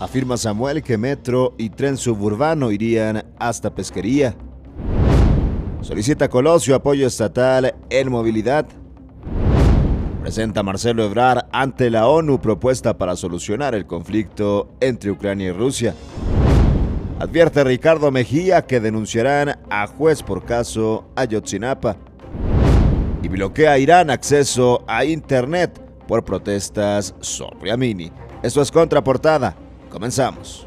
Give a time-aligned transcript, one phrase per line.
[0.00, 4.36] Afirma Samuel que metro y tren suburbano irían hasta pesquería.
[5.80, 8.66] Solicita Colosio apoyo estatal en movilidad.
[10.22, 15.94] Presenta Marcelo Ebrard ante la ONU propuesta para solucionar el conflicto entre Ucrania y Rusia.
[17.18, 21.96] Advierte Ricardo Mejía que denunciarán a juez por caso Ayotzinapa.
[23.20, 28.12] Y bloquea Irán acceso a Internet por protestas sobre Amini.
[28.44, 29.67] Esto es Contraportada.
[29.90, 30.66] Comenzamos.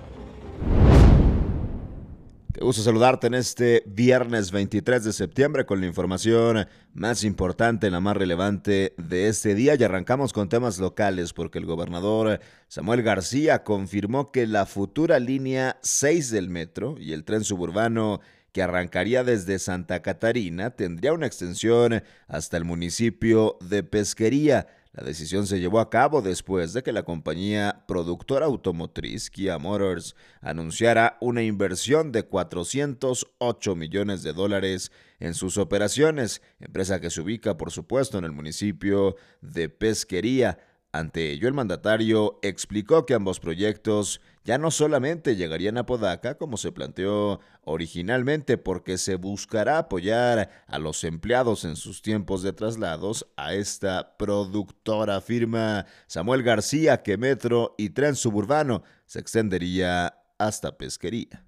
[2.53, 8.01] Qué gusto saludarte en este viernes 23 de septiembre con la información más importante, la
[8.01, 9.75] más relevante de este día.
[9.75, 15.77] Y arrancamos con temas locales porque el gobernador Samuel García confirmó que la futura línea
[15.81, 18.19] 6 del metro y el tren suburbano
[18.51, 24.67] que arrancaría desde Santa Catarina tendría una extensión hasta el municipio de Pesquería.
[24.93, 30.17] La decisión se llevó a cabo después de que la compañía productora automotriz Kia Motors
[30.41, 37.55] anunciara una inversión de 408 millones de dólares en sus operaciones, empresa que se ubica
[37.55, 40.59] por supuesto en el municipio de Pesquería.
[40.93, 46.57] Ante ello, el mandatario explicó que ambos proyectos ya no solamente llegarían a Podaca como
[46.57, 53.25] se planteó originalmente, porque se buscará apoyar a los empleados en sus tiempos de traslados
[53.37, 61.45] a esta productora firma Samuel García que Metro y Tren Suburbano se extendería hasta Pesquería.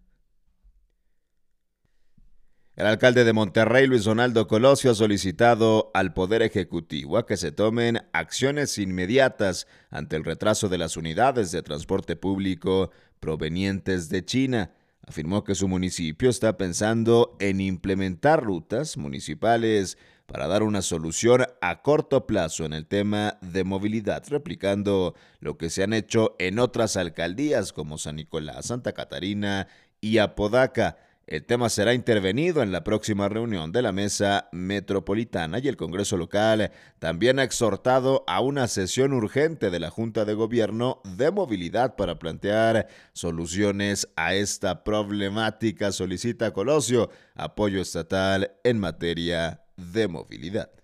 [2.76, 7.52] El alcalde de Monterrey, Luis Donaldo Colosio, ha solicitado al Poder Ejecutivo a que se
[7.52, 14.72] tomen acciones inmediatas ante el retraso de las unidades de transporte público provenientes de China.
[15.06, 21.84] Afirmó que su municipio está pensando en implementar rutas municipales para dar una solución a
[21.84, 26.98] corto plazo en el tema de movilidad, replicando lo que se han hecho en otras
[26.98, 29.68] alcaldías como San Nicolás, Santa Catarina
[30.02, 30.98] y Apodaca.
[31.26, 36.18] El tema será intervenido en la próxima reunión de la Mesa Metropolitana y el Congreso
[36.18, 41.96] local también ha exhortado a una sesión urgente de la Junta de Gobierno de Movilidad
[41.96, 45.94] para plantear soluciones a esta problemática.
[45.94, 50.83] Solicita Colosio apoyo estatal en materia de movilidad.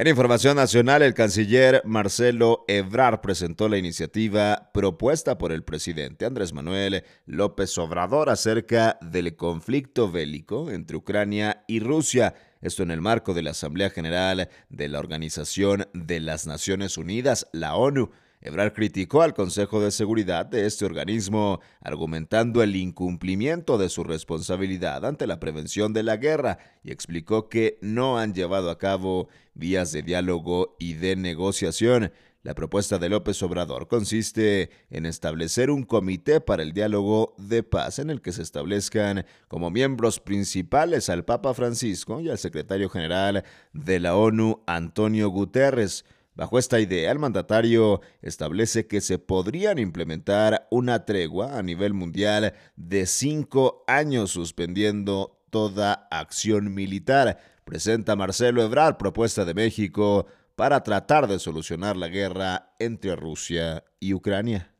[0.00, 6.52] En información nacional, el canciller Marcelo Ebrard presentó la iniciativa propuesta por el presidente Andrés
[6.52, 12.34] Manuel López Obrador acerca del conflicto bélico entre Ucrania y Rusia.
[12.60, 17.48] Esto en el marco de la Asamblea General de la Organización de las Naciones Unidas,
[17.50, 18.12] la ONU.
[18.40, 25.04] Ebrard criticó al Consejo de Seguridad de este organismo, argumentando el incumplimiento de su responsabilidad
[25.04, 29.90] ante la prevención de la guerra y explicó que no han llevado a cabo vías
[29.90, 32.12] de diálogo y de negociación.
[32.44, 37.98] La propuesta de López Obrador consiste en establecer un comité para el diálogo de paz
[37.98, 43.44] en el que se establezcan como miembros principales al Papa Francisco y al secretario general
[43.72, 46.04] de la ONU, Antonio Guterres.
[46.38, 52.54] Bajo esta idea, el mandatario establece que se podrían implementar una tregua a nivel mundial
[52.76, 57.40] de cinco años suspendiendo toda acción militar.
[57.64, 64.14] Presenta Marcelo Ebrard propuesta de México para tratar de solucionar la guerra entre Rusia y
[64.14, 64.72] Ucrania.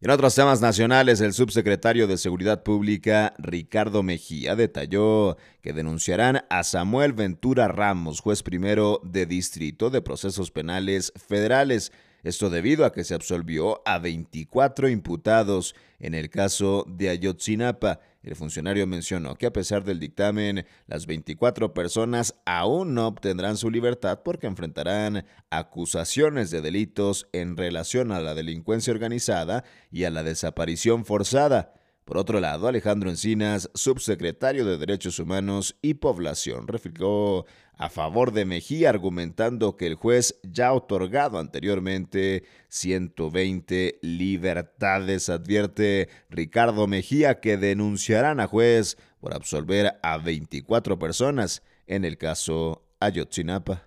[0.00, 6.62] En otros temas nacionales, el subsecretario de Seguridad Pública, Ricardo Mejía, detalló que denunciarán a
[6.62, 11.90] Samuel Ventura Ramos, juez primero de Distrito de Procesos Penales Federales,
[12.22, 18.00] esto debido a que se absolvió a 24 imputados en el caso de Ayotzinapa.
[18.22, 23.70] El funcionario mencionó que a pesar del dictamen, las 24 personas aún no obtendrán su
[23.70, 30.22] libertad porque enfrentarán acusaciones de delitos en relación a la delincuencia organizada y a la
[30.22, 31.74] desaparición forzada.
[32.08, 37.44] Por otro lado, Alejandro Encinas, subsecretario de Derechos Humanos y Población, refirió
[37.78, 45.28] a favor de Mejía, argumentando que el juez ya ha otorgado anteriormente 120 libertades.
[45.28, 52.84] Advierte Ricardo Mejía que denunciarán a juez por absolver a 24 personas en el caso
[52.98, 53.84] Ayotzinapa.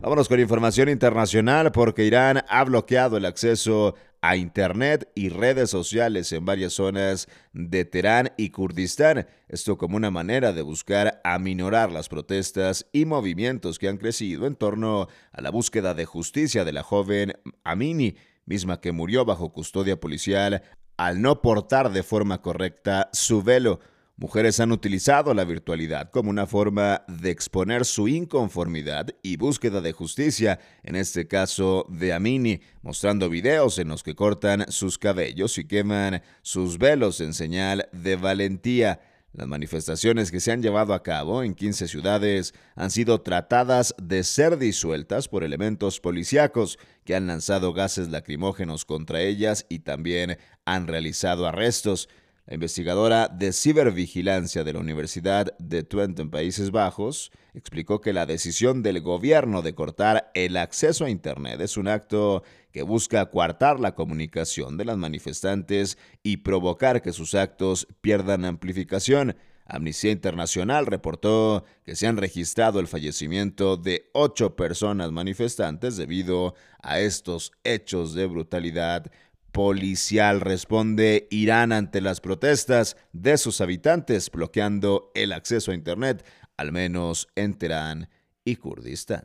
[0.00, 6.32] Vámonos con información internacional porque Irán ha bloqueado el acceso a Internet y redes sociales
[6.32, 12.08] en varias zonas de Teherán y Kurdistán, esto como una manera de buscar aminorar las
[12.08, 16.82] protestas y movimientos que han crecido en torno a la búsqueda de justicia de la
[16.82, 17.34] joven
[17.64, 20.62] Amini, misma que murió bajo custodia policial
[20.96, 23.80] al no portar de forma correcta su velo.
[24.18, 29.92] Mujeres han utilizado la virtualidad como una forma de exponer su inconformidad y búsqueda de
[29.92, 35.64] justicia, en este caso de Amini, mostrando videos en los que cortan sus cabellos y
[35.64, 39.00] queman sus velos en señal de valentía.
[39.32, 44.24] Las manifestaciones que se han llevado a cabo en 15 ciudades han sido tratadas de
[44.24, 50.88] ser disueltas por elementos policíacos que han lanzado gases lacrimógenos contra ellas y también han
[50.88, 52.08] realizado arrestos.
[52.48, 58.24] La investigadora de cibervigilancia de la Universidad de Twente en Países Bajos explicó que la
[58.24, 62.42] decisión del gobierno de cortar el acceso a Internet es un acto
[62.72, 69.36] que busca coartar la comunicación de las manifestantes y provocar que sus actos pierdan amplificación.
[69.66, 76.98] Amnistía Internacional reportó que se han registrado el fallecimiento de ocho personas manifestantes debido a
[76.98, 79.12] estos hechos de brutalidad
[79.52, 86.24] policial responde Irán ante las protestas de sus habitantes bloqueando el acceso a Internet,
[86.56, 88.08] al menos en Teherán
[88.44, 89.24] y Kurdistán.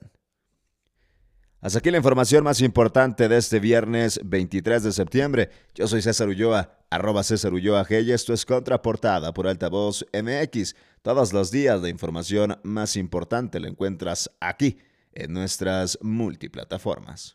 [1.61, 5.49] Hasta aquí la información más importante de este viernes 23 de septiembre.
[5.73, 10.75] Yo soy César Ulloa, arroba César Ulloa G y esto es Contraportada por Altavoz MX.
[11.01, 14.77] Todos los días la información más importante la encuentras aquí,
[15.13, 17.31] en nuestras multiplataformas.